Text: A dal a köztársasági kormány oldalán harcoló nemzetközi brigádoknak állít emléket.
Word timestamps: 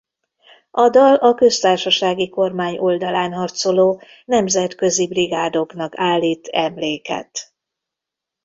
A 0.71 0.89
dal 0.89 1.15
a 1.15 1.33
köztársasági 1.33 2.29
kormány 2.29 2.77
oldalán 2.77 3.33
harcoló 3.33 4.01
nemzetközi 4.25 5.07
brigádoknak 5.07 5.93
állít 5.95 6.47
emléket. 6.47 7.53